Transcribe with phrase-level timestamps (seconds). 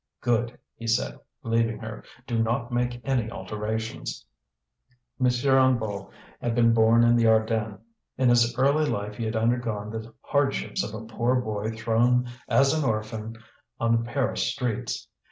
[0.21, 2.03] "Good!" he said, leaving her.
[2.25, 4.25] "Do not make any alterations."
[5.19, 5.27] M.
[5.27, 6.09] Hennebeau
[6.41, 7.77] had been born in the Ardennes.
[8.17, 12.73] In his early life he had undergone the hardships of a poor boy thrown as
[12.73, 13.35] an orphan
[13.79, 15.07] on the Paris streets.